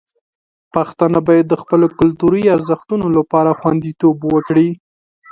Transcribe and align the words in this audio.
پښتانه 0.73 1.19
باید 1.27 1.45
د 1.49 1.53
خپلو 1.61 1.85
کلتوري 1.99 2.43
ارزښتونو 2.55 3.05
لپاره 3.17 3.57
خوندیتوب 3.59 4.17
وکړي. 4.33 4.69